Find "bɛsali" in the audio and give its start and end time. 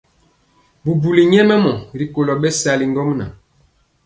2.41-2.85